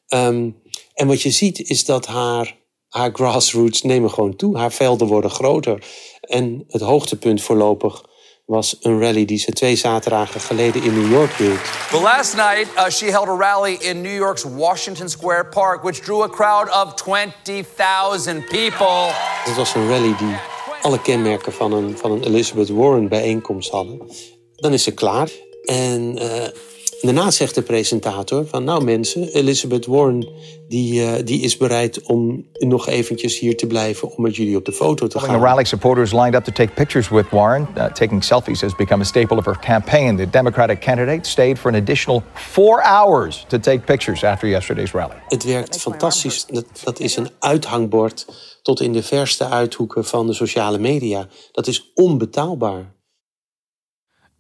Um, 0.09 0.63
en 0.95 1.07
wat 1.07 1.23
je 1.23 1.31
ziet 1.31 1.69
is 1.69 1.85
dat 1.85 2.07
haar, 2.07 2.57
haar 2.89 3.11
grassroots 3.13 3.83
nemen 3.83 4.11
gewoon 4.11 4.37
toe. 4.37 4.57
Haar 4.57 4.73
velden 4.73 5.07
worden 5.07 5.31
groter. 5.31 5.85
En 6.21 6.65
het 6.69 6.83
hoogtepunt 6.83 7.43
voorlopig 7.43 8.05
was 8.47 8.77
een 8.81 9.01
rally 9.01 9.25
die 9.25 9.39
ze 9.39 9.53
twee 9.53 9.77
zaterdagen 9.77 10.41
geleden 10.41 10.83
in 10.83 10.95
New 11.01 11.11
York 11.11 11.33
hield. 11.33 11.59
Well, 11.91 12.01
last 12.01 12.37
night 12.37 12.67
uh, 12.77 12.89
she 12.89 13.11
held 13.11 13.29
a 13.29 13.37
rally 13.37 13.77
in 13.81 14.01
New 14.01 14.15
York's 14.15 14.45
Washington 14.45 15.09
Square 15.09 15.47
Park, 15.47 15.83
which 15.83 16.01
drew 16.01 16.23
a 16.23 16.29
crowd 16.29 16.87
of 16.87 16.95
20,000 16.95 18.45
people. 18.45 19.11
Het 19.45 19.57
was 19.57 19.75
een 19.75 19.89
rally 19.89 20.17
die 20.17 20.37
alle 20.83 21.03
kenmerken 21.03 21.53
van 21.53 21.73
een, 21.73 21.99
van 21.99 22.11
een 22.11 22.23
Elizabeth 22.25 22.69
Warren 22.69 23.09
bijeenkomst 23.09 23.71
hadden. 23.71 24.11
Dan 24.55 24.73
is 24.73 24.83
ze 24.83 24.95
klaar. 24.95 25.31
En 25.67 26.23
uh, 26.23 26.25
daarna 27.01 27.31
zegt 27.31 27.55
de 27.55 27.63
presentator 27.63 28.47
van... 28.47 28.65
nou 28.65 28.85
mensen, 28.85 29.29
Elizabeth 29.29 29.87
Warren 29.87 30.29
die, 30.69 31.01
uh, 31.01 31.13
die 31.25 31.41
is 31.41 31.57
bereid 31.57 32.03
om 32.03 32.47
nog 32.53 32.89
eventjes 32.89 33.39
hier 33.39 33.57
te 33.57 33.67
blijven... 33.67 34.17
om 34.17 34.23
met 34.23 34.37
jullie 34.37 34.57
op 34.57 34.65
de 34.65 34.73
foto 34.73 35.07
te 35.07 35.19
gaan. 35.19 35.39
The 35.39 35.45
rally 35.45 35.65
supporters 35.65 36.13
lined 36.13 36.35
up 36.35 36.45
to 36.45 36.53
take 36.53 36.73
pictures 36.73 37.09
with 37.09 37.29
Warren. 37.31 37.69
Uh, 37.77 37.85
taking 37.85 38.25
selfies 38.25 38.61
has 38.61 38.75
become 38.75 39.03
a 39.03 39.05
staple 39.05 39.37
of 39.37 39.45
her 39.45 39.59
campaign. 39.59 40.17
The 40.17 40.31
Democratic 40.31 40.81
candidate 40.81 41.29
stayed 41.29 41.59
for 41.59 41.71
an 41.71 41.77
additional 41.77 42.23
four 42.35 42.83
hours... 42.83 43.45
to 43.49 43.59
take 43.59 43.79
pictures 43.79 44.25
after 44.25 44.49
yesterday's 44.49 44.93
rally. 44.93 45.17
Het 45.29 45.45
werkt 45.45 45.81
fantastisch. 45.81 46.47
Dat, 46.47 46.65
dat 46.85 47.01
is 47.01 47.17
een 47.17 47.29
uithangbord 47.39 48.27
tot 48.63 48.81
in 48.81 48.93
de 48.93 49.03
verste 49.03 49.49
uithoeken 49.49 50.05
van 50.05 50.27
de 50.27 50.33
sociale 50.33 50.79
media. 50.79 51.29
Dat 51.53 51.67
is 51.67 51.91
onbetaalbaar. 51.95 52.95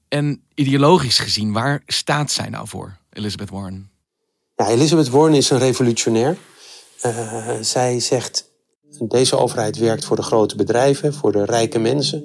En 0.08 0.42
ideologisch 0.54 1.18
gezien, 1.18 1.52
waar 1.52 1.82
staat 1.86 2.30
zij 2.30 2.48
nou 2.48 2.68
voor, 2.68 2.96
Elizabeth 3.12 3.50
Warren? 3.50 3.90
Ja, 4.56 4.68
Elizabeth 4.68 5.08
Warren 5.08 5.34
is 5.34 5.50
een 5.50 5.58
revolutionair. 5.58 6.36
Uh, 7.06 7.48
zij 7.60 8.00
zegt, 8.00 8.50
deze 8.98 9.36
overheid 9.36 9.76
werkt 9.76 10.04
voor 10.04 10.16
de 10.16 10.22
grote 10.22 10.56
bedrijven, 10.56 11.14
voor 11.14 11.32
de 11.32 11.44
rijke 11.44 11.78
mensen 11.78 12.24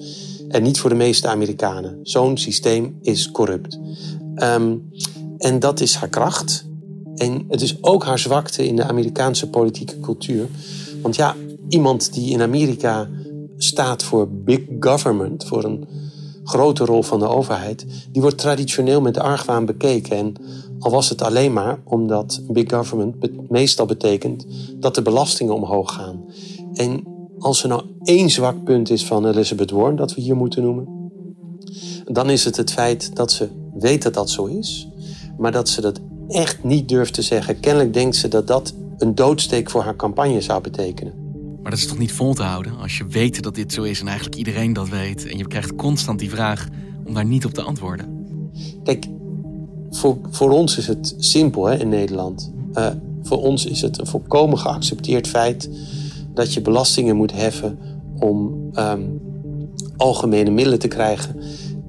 en 0.49 0.63
niet 0.63 0.79
voor 0.79 0.89
de 0.89 0.95
meeste 0.95 1.27
Amerikanen. 1.27 1.99
Zo'n 2.03 2.37
systeem 2.37 2.97
is 3.01 3.31
corrupt. 3.31 3.79
Um, 4.35 4.89
en 5.37 5.59
dat 5.59 5.79
is 5.79 5.95
haar 5.95 6.09
kracht. 6.09 6.65
En 7.15 7.45
het 7.49 7.61
is 7.61 7.83
ook 7.83 8.03
haar 8.03 8.19
zwakte 8.19 8.67
in 8.67 8.75
de 8.75 8.83
Amerikaanse 8.83 9.49
politieke 9.49 9.99
cultuur. 9.99 10.47
Want 11.01 11.15
ja, 11.15 11.35
iemand 11.69 12.13
die 12.13 12.31
in 12.31 12.41
Amerika 12.41 13.09
staat 13.57 14.03
voor 14.03 14.27
big 14.31 14.59
government, 14.79 15.47
voor 15.47 15.63
een 15.63 15.87
grote 16.51 16.85
rol 16.85 17.03
van 17.03 17.19
de 17.19 17.27
overheid, 17.27 17.85
die 18.11 18.21
wordt 18.21 18.37
traditioneel 18.37 19.01
met 19.01 19.17
argwaan 19.17 19.65
bekeken. 19.65 20.17
En 20.17 20.33
al 20.79 20.91
was 20.91 21.09
het 21.09 21.21
alleen 21.21 21.53
maar 21.53 21.79
omdat 21.83 22.41
big 22.47 22.69
government 22.69 23.49
meestal 23.49 23.85
betekent 23.85 24.45
dat 24.75 24.95
de 24.95 25.01
belastingen 25.01 25.53
omhoog 25.53 25.93
gaan. 25.93 26.25
En 26.73 27.03
als 27.39 27.63
er 27.63 27.69
nou 27.69 27.83
één 28.03 28.29
zwak 28.29 28.63
punt 28.63 28.89
is 28.89 29.05
van 29.05 29.25
Elizabeth 29.25 29.71
Warren 29.71 29.95
dat 29.95 30.13
we 30.13 30.21
hier 30.21 30.35
moeten 30.35 30.63
noemen, 30.63 30.87
dan 32.05 32.29
is 32.29 32.45
het 32.45 32.57
het 32.57 32.71
feit 32.71 33.15
dat 33.15 33.31
ze 33.31 33.49
weet 33.73 34.03
dat 34.03 34.13
dat 34.13 34.29
zo 34.29 34.45
is, 34.45 34.87
maar 35.37 35.51
dat 35.51 35.69
ze 35.69 35.81
dat 35.81 35.99
echt 36.27 36.63
niet 36.63 36.89
durft 36.89 37.13
te 37.13 37.21
zeggen. 37.21 37.59
Kennelijk 37.59 37.93
denkt 37.93 38.15
ze 38.15 38.27
dat 38.27 38.47
dat 38.47 38.73
een 38.97 39.15
doodsteek 39.15 39.69
voor 39.69 39.81
haar 39.81 39.95
campagne 39.95 40.41
zou 40.41 40.61
betekenen. 40.61 41.20
Maar 41.61 41.71
dat 41.71 41.79
is 41.79 41.87
toch 41.87 41.97
niet 41.97 42.11
vol 42.11 42.33
te 42.33 42.43
houden 42.43 42.77
als 42.77 42.97
je 42.97 43.05
weet 43.07 43.43
dat 43.43 43.55
dit 43.55 43.73
zo 43.73 43.83
is 43.83 43.99
en 43.99 44.07
eigenlijk 44.07 44.37
iedereen 44.37 44.73
dat 44.73 44.89
weet. 44.89 45.27
En 45.27 45.37
je 45.37 45.47
krijgt 45.47 45.75
constant 45.75 46.19
die 46.19 46.29
vraag 46.29 46.67
om 47.05 47.13
daar 47.13 47.25
niet 47.25 47.45
op 47.45 47.53
te 47.53 47.61
antwoorden. 47.61 48.25
Kijk, 48.83 49.05
voor, 49.89 50.17
voor 50.29 50.51
ons 50.51 50.77
is 50.77 50.87
het 50.87 51.15
simpel 51.17 51.65
hè, 51.65 51.79
in 51.79 51.89
Nederland. 51.89 52.51
Uh, 52.73 52.87
voor 53.23 53.41
ons 53.41 53.65
is 53.65 53.81
het 53.81 53.99
een 53.99 54.07
volkomen 54.07 54.57
geaccepteerd 54.57 55.27
feit 55.27 55.69
dat 56.33 56.53
je 56.53 56.61
belastingen 56.61 57.15
moet 57.15 57.31
heffen 57.31 57.79
om 58.19 58.69
um, 58.75 59.21
algemene 59.97 60.49
middelen 60.49 60.79
te 60.79 60.87
krijgen. 60.87 61.35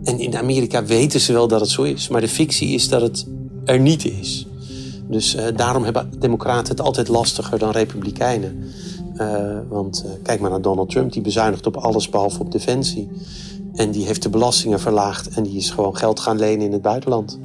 En 0.04 0.18
in 0.18 0.36
Amerika 0.36 0.84
weten 0.84 1.20
ze 1.20 1.32
wel 1.32 1.48
dat 1.48 1.60
het 1.60 1.70
zo 1.70 1.82
is, 1.82 2.08
maar 2.08 2.20
de 2.20 2.28
fictie 2.28 2.68
is 2.68 2.88
dat 2.88 3.02
het 3.02 3.26
er 3.64 3.80
niet 3.80 4.04
is. 4.04 4.46
Dus 5.08 5.36
uh, 5.36 5.44
daarom 5.56 5.84
hebben 5.84 6.10
democraten 6.18 6.68
het 6.68 6.80
altijd 6.80 7.08
lastiger 7.08 7.58
dan 7.58 7.70
republikeinen. 7.70 8.64
Uh, 9.16 9.58
want 9.68 10.02
uh, 10.06 10.12
kijk 10.22 10.40
maar 10.40 10.50
naar 10.50 10.60
Donald 10.60 10.90
Trump, 10.90 11.12
die 11.12 11.22
bezuinigt 11.22 11.66
op 11.66 11.76
alles 11.76 12.08
behalve 12.08 12.40
op 12.40 12.52
defensie. 12.52 13.08
En 13.74 13.90
die 13.90 14.06
heeft 14.06 14.22
de 14.22 14.28
belastingen 14.28 14.80
verlaagd 14.80 15.28
en 15.28 15.42
die 15.42 15.56
is 15.56 15.70
gewoon 15.70 15.96
geld 15.96 16.20
gaan 16.20 16.38
lenen 16.38 16.66
in 16.66 16.72
het 16.72 16.82
buitenland. 16.82 17.38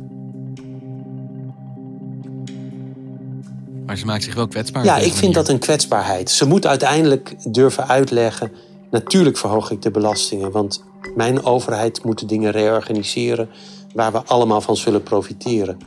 Maar 3.85 3.97
ze 3.97 4.05
maakt 4.05 4.23
zich 4.23 4.35
wel 4.35 4.47
kwetsbaar. 4.47 4.83
Ja, 4.83 4.97
ik 4.97 5.13
vind 5.13 5.33
dat 5.33 5.49
een 5.49 5.59
kwetsbaarheid. 5.59 6.29
Ze 6.29 6.45
moet 6.45 6.65
uiteindelijk 6.65 7.35
durven 7.53 7.87
uitleggen. 7.87 8.51
Natuurlijk 8.91 9.37
verhoog 9.37 9.71
ik 9.71 9.81
de 9.81 9.91
belastingen, 9.91 10.51
want 10.51 10.83
mijn 11.15 11.43
overheid 11.43 12.03
moet 12.03 12.19
de 12.19 12.25
dingen 12.25 12.51
reorganiseren 12.51 13.49
waar 13.93 14.11
we 14.11 14.23
allemaal 14.23 14.61
van 14.61 14.77
zullen 14.77 15.03
profiteren. 15.03 15.77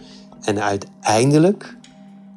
En 0.41 0.61
uiteindelijk 0.61 1.77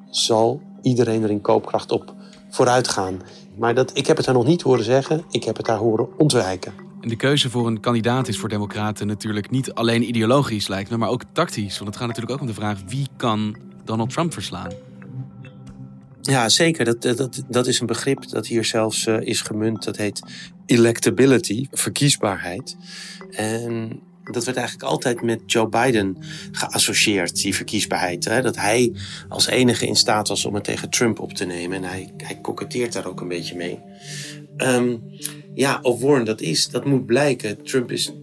zal 0.09 0.61
iedereen 0.81 1.23
er 1.23 1.29
in 1.29 1.41
koopkracht 1.41 1.91
op 1.91 2.13
vooruit 2.53 2.87
gaan. 2.87 3.21
Maar 3.57 3.75
dat, 3.75 3.91
ik 3.93 4.07
heb 4.07 4.17
het 4.17 4.25
haar 4.25 4.35
nog 4.35 4.45
niet 4.45 4.61
horen 4.61 4.83
zeggen, 4.83 5.23
ik 5.29 5.43
heb 5.43 5.57
het 5.57 5.67
haar 5.67 5.77
horen 5.77 6.07
ontwijken. 6.17 6.73
En 7.01 7.09
de 7.09 7.15
keuze 7.15 7.49
voor 7.49 7.67
een 7.67 7.79
kandidaat 7.79 8.27
is 8.27 8.37
voor 8.37 8.49
Democraten 8.49 9.07
natuurlijk 9.07 9.49
niet 9.49 9.73
alleen 9.73 10.07
ideologisch, 10.07 10.67
lijkt 10.67 10.89
me, 10.89 10.97
maar 10.97 11.09
ook 11.09 11.23
tactisch. 11.31 11.77
Want 11.77 11.89
het 11.89 11.97
gaat 11.97 12.07
natuurlijk 12.07 12.33
ook 12.33 12.41
om 12.41 12.47
de 12.47 12.53
vraag 12.53 12.79
wie 12.87 13.07
kan 13.17 13.55
Donald 13.83 14.09
Trump 14.09 14.33
verslaan. 14.33 14.71
Ja, 16.21 16.49
zeker. 16.49 16.85
Dat, 16.85 17.01
dat, 17.01 17.43
dat 17.47 17.67
is 17.67 17.79
een 17.79 17.87
begrip 17.87 18.29
dat 18.29 18.47
hier 18.47 18.65
zelfs 18.65 19.05
uh, 19.05 19.21
is 19.21 19.41
gemunt. 19.41 19.83
Dat 19.83 19.97
heet 19.97 20.21
electability, 20.65 21.67
verkiesbaarheid. 21.71 22.77
En 23.31 23.99
dat 24.31 24.45
werd 24.45 24.57
eigenlijk 24.57 24.89
altijd 24.89 25.21
met 25.21 25.41
Joe 25.45 25.69
Biden 25.69 26.17
geassocieerd, 26.51 27.41
die 27.41 27.55
verkiesbaarheid. 27.55 28.25
Hè? 28.25 28.41
Dat 28.41 28.55
hij 28.55 28.93
als 29.29 29.47
enige 29.47 29.87
in 29.87 29.95
staat 29.95 30.27
was 30.27 30.45
om 30.45 30.53
het 30.53 30.63
tegen 30.63 30.89
Trump 30.89 31.19
op 31.19 31.33
te 31.33 31.45
nemen. 31.45 31.77
En 31.77 31.83
hij, 31.83 32.13
hij 32.17 32.39
koketteert 32.41 32.93
daar 32.93 33.05
ook 33.05 33.21
een 33.21 33.27
beetje 33.27 33.55
mee. 33.55 33.79
Um, 34.57 35.03
ja, 35.53 35.79
of 35.81 36.01
Warren 36.01 36.25
dat 36.25 36.41
is, 36.41 36.67
dat 36.67 36.85
moet 36.85 37.05
blijken. 37.05 37.63
Trump 37.63 37.91
is 37.91 38.13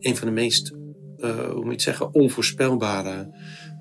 een 0.00 0.16
van 0.16 0.26
de 0.26 0.34
meest, 0.34 0.72
uh, 1.18 1.36
hoe 1.36 1.54
moet 1.54 1.64
je 1.64 1.70
het 1.70 1.82
zeggen, 1.82 2.14
onvoorspelbare 2.14 3.30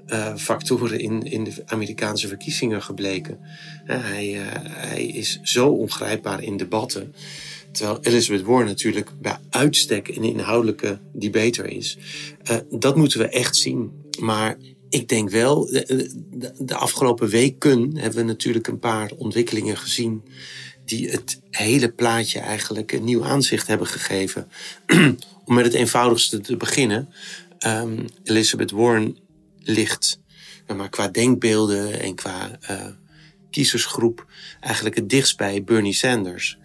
uh, 0.08 0.36
factoren 0.36 1.00
in, 1.00 1.22
in 1.24 1.44
de 1.44 1.64
Amerikaanse 1.66 2.28
verkiezingen 2.28 2.82
gebleken. 2.82 3.40
Hij, 3.86 4.38
hij 4.70 5.06
is 5.06 5.40
zo 5.42 5.68
ongrijpbaar 5.68 6.44
in 6.44 6.58
debatten. 6.58 7.14
Terwijl 7.76 8.00
Elizabeth 8.02 8.46
Warren 8.46 8.68
natuurlijk 8.68 9.10
bij 9.22 9.38
uitstek 9.50 10.08
een 10.08 10.24
inhoudelijke 10.24 11.00
debater 11.14 11.66
is. 11.66 11.98
Uh, 12.52 12.58
dat 12.70 12.96
moeten 12.96 13.20
we 13.20 13.30
echt 13.30 13.56
zien. 13.56 13.92
Maar 14.20 14.58
ik 14.90 15.08
denk 15.08 15.30
wel, 15.30 15.66
de, 15.66 16.76
afgelopen 16.76 17.30
weken 17.30 17.98
hebben 17.98 18.20
we 18.20 18.26
natuurlijk 18.26 18.68
een 18.68 18.80
paar 18.80 19.12
ontwikkelingen 19.18 19.78
gezien. 19.78 20.24
die 20.86 21.10
het 21.10 21.42
hele 21.50 21.90
plaatje 21.90 22.40
eigenlijk 22.40 22.92
een 22.92 23.04
nieuw 23.04 23.24
aanzicht 23.24 23.68
hebben 23.68 23.88
gegeven. 23.88 24.48
Om 25.46 25.56
met 25.56 25.66
het 25.66 25.74
eenvoudigste 25.74 26.40
te 26.40 26.58
beginnen. 26.58 27.10
Um, 27.68 28.06
Elizabeth 28.24 28.72
Warren 28.72 29.18
ligt, 29.60 30.20
maar 30.76 30.90
qua 30.90 31.08
denkbeelden 31.08 32.00
en 32.00 32.16
qua 32.16 32.60
uh, 32.70 32.86
kiezersgroep, 33.56 34.26
eigenlijk 34.60 34.96
het 34.96 35.10
dichtst 35.10 35.38
bij 35.38 35.64
Bernie 35.64 35.94
Sanders. 35.94 36.58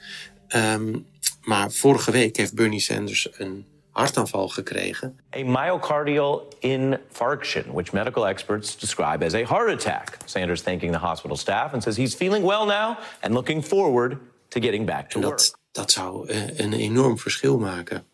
Um, 0.57 1.07
maar 1.43 1.71
vorige 1.71 2.11
week 2.11 2.37
heeft 2.37 2.55
Bernie 2.55 2.81
Sanders 2.81 3.29
een 3.33 3.65
hartaanval 3.91 4.49
gekregen. 4.49 5.19
A 5.37 5.45
myocardial 5.45 6.49
infarction, 6.59 7.65
which 7.73 7.93
medical 7.93 8.27
experts 8.27 8.79
describe 8.79 9.25
as 9.25 9.35
a 9.35 9.45
heart 9.45 9.69
attack. 9.69 10.17
Sanders 10.25 10.63
thanking 10.63 10.93
the 10.93 10.99
hospital 10.99 11.37
staff 11.37 11.73
and 11.73 11.83
says 11.83 11.97
he's 11.97 12.15
feeling 12.15 12.45
well 12.45 12.65
now 12.67 12.97
and 13.21 13.33
looking 13.33 13.65
forward 13.65 14.17
to 14.49 14.61
getting 14.61 14.87
back 14.87 15.11
to 15.11 15.21
dat, 15.21 15.31
work. 15.31 15.59
Dat 15.73 15.91
zou 15.91 16.31
uh, 16.31 16.59
een 16.59 16.73
enorm 16.73 17.19
verschil 17.19 17.59
maken. 17.59 18.05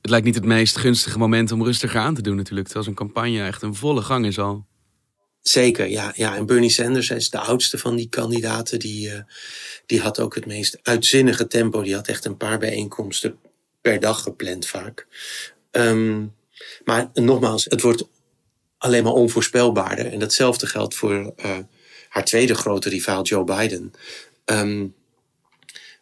Het 0.00 0.10
lijkt 0.10 0.26
niet 0.26 0.34
het 0.34 0.44
meest 0.44 0.76
gunstige 0.76 1.18
moment 1.18 1.52
om 1.52 1.64
rustiger 1.64 2.00
aan 2.00 2.14
te 2.14 2.22
doen 2.22 2.36
natuurlijk. 2.36 2.66
Terwijl 2.66 2.86
zo'n 2.86 2.94
campagne 2.94 3.42
echt 3.42 3.62
een 3.62 3.74
volle 3.74 4.02
gang 4.02 4.26
is 4.26 4.38
al. 4.38 4.66
Zeker, 5.42 5.86
ja, 5.86 6.12
ja. 6.16 6.36
En 6.36 6.46
Bernie 6.46 6.70
Sanders 6.70 7.10
is 7.10 7.30
de 7.30 7.38
oudste 7.38 7.78
van 7.78 7.96
die 7.96 8.08
kandidaten. 8.08 8.78
Die, 8.78 9.08
uh, 9.08 9.20
die 9.86 10.00
had 10.00 10.20
ook 10.20 10.34
het 10.34 10.46
meest 10.46 10.78
uitzinnige 10.82 11.46
tempo. 11.46 11.82
Die 11.82 11.94
had 11.94 12.08
echt 12.08 12.24
een 12.24 12.36
paar 12.36 12.58
bijeenkomsten 12.58 13.38
per 13.80 14.00
dag 14.00 14.22
gepland 14.22 14.66
vaak. 14.66 15.06
Um, 15.70 16.34
maar 16.84 17.10
nogmaals, 17.14 17.64
het 17.64 17.80
wordt 17.80 18.04
alleen 18.78 19.04
maar 19.04 19.12
onvoorspelbaarder. 19.12 20.12
En 20.12 20.18
datzelfde 20.18 20.66
geldt 20.66 20.94
voor 20.94 21.32
uh, 21.44 21.58
haar 22.08 22.24
tweede 22.24 22.54
grote 22.54 22.88
rivaal 22.88 23.22
Joe 23.22 23.44
Biden. 23.44 23.92
Um, 24.44 24.94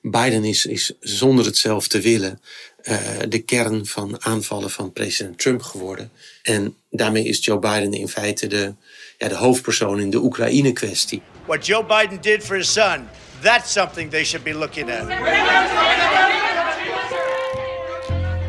Biden 0.01 0.45
is, 0.45 0.67
is 0.67 0.93
zonder 1.01 1.45
het 1.45 1.57
zelf 1.57 1.89
te 1.89 2.01
willen 2.01 2.41
uh, 2.83 2.99
de 3.29 3.39
kern 3.39 3.87
van 3.87 4.25
aanvallen 4.25 4.71
van 4.71 4.93
president 4.93 5.39
Trump 5.39 5.63
geworden. 5.63 6.11
En 6.43 6.77
daarmee 6.91 7.25
is 7.25 7.45
Joe 7.45 7.59
Biden 7.59 7.93
in 7.93 8.09
feite 8.09 8.47
de, 8.47 8.75
ja, 9.19 9.29
de 9.29 9.35
hoofdpersoon 9.35 10.01
in 10.01 10.11
de 10.11 10.23
Oekraïne-kwestie. 10.23 11.23
What 11.47 11.67
Joe 11.67 11.85
Biden 11.85 12.21
did 12.21 12.45
for 12.45 12.57
his 12.57 12.73
son, 12.73 12.99
that's 13.43 13.73
something 13.73 14.11
they 14.11 14.25
should 14.25 14.45
be 14.45 14.55
looking 14.55 14.91
at. 14.91 15.09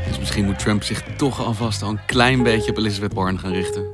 Dus 0.08 0.20
misschien 0.20 0.46
moet 0.46 0.60
Trump 0.60 0.84
zich 0.84 1.04
toch 1.18 1.46
alvast 1.46 1.82
al 1.82 1.90
een 1.90 2.06
klein 2.06 2.44
beetje 2.44 2.72
op 2.72 2.78
Elizabeth 2.78 3.14
Warren 3.14 3.40
gaan 3.40 3.52
richten. 3.52 3.86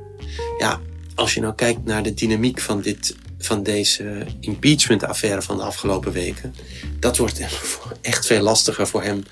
Ja, 0.58 0.80
als 1.14 1.34
je 1.34 1.40
nou 1.40 1.54
kijkt 1.54 1.84
naar 1.84 2.02
de 2.02 2.14
dynamiek 2.14 2.60
van, 2.60 2.80
dit, 2.80 3.16
van 3.38 3.62
deze 3.62 4.26
impeachment-affaire 4.40 5.42
van 5.42 5.56
de 5.56 5.62
afgelopen 5.62 6.12
weken, 6.12 6.54
dat 7.00 7.16
wordt 7.16 7.40
echt 8.00 8.26
veel 8.26 8.42
lastiger 8.42 8.86
voor 8.86 9.02
hem 9.02 9.22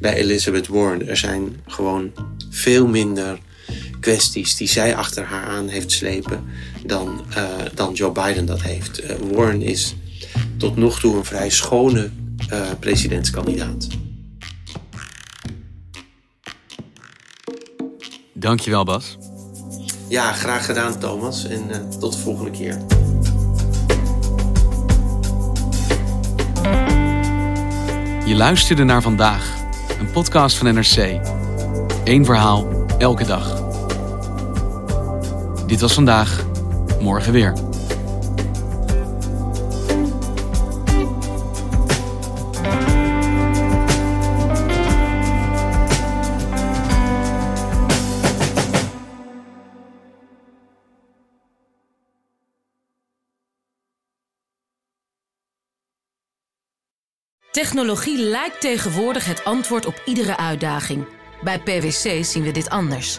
bij 0.00 0.14
Elizabeth 0.14 0.66
Warren. 0.66 1.08
Er 1.08 1.16
zijn 1.16 1.60
gewoon 1.66 2.12
veel 2.50 2.86
minder 2.86 3.38
kwesties 4.04 4.56
die 4.56 4.68
zij 4.68 4.96
achter 4.96 5.24
haar 5.24 5.44
aan 5.44 5.68
heeft 5.68 5.92
slepen 5.92 6.44
dan, 6.86 7.24
uh, 7.36 7.44
dan 7.74 7.92
Joe 7.92 8.12
Biden 8.12 8.46
dat 8.46 8.62
heeft. 8.62 9.02
Uh, 9.02 9.10
Warren 9.32 9.62
is 9.62 9.94
tot 10.56 10.76
nog 10.76 11.00
toe 11.00 11.16
een 11.16 11.24
vrij 11.24 11.50
schone 11.50 12.10
uh, 12.52 12.60
presidentskandidaat. 12.80 13.86
Dankjewel 18.32 18.84
Bas. 18.84 19.16
Ja, 20.08 20.32
graag 20.32 20.64
gedaan 20.64 20.98
Thomas 20.98 21.44
en 21.44 21.90
tot 22.00 22.12
de 22.12 22.18
volgende 22.18 22.50
keer. 22.50 22.78
Je 28.26 28.34
luisterde 28.34 28.84
naar 28.84 29.02
vandaag, 29.02 29.54
een 30.00 30.10
podcast 30.10 30.56
van 30.56 30.74
NRC. 30.74 31.20
Eén 32.04 32.24
verhaal, 32.24 32.86
elke 32.98 33.24
dag. 33.24 33.63
Dit 35.66 35.80
was 35.80 35.94
vandaag, 35.94 36.46
morgen 37.00 37.32
weer. 37.32 37.52
Technologie 57.50 58.18
lijkt 58.18 58.60
tegenwoordig 58.60 59.24
het 59.24 59.44
antwoord 59.44 59.86
op 59.86 60.02
iedere 60.04 60.36
uitdaging. 60.36 61.06
Bij 61.42 61.58
PwC 61.58 62.24
zien 62.24 62.42
we 62.42 62.50
dit 62.50 62.68
anders. 62.68 63.18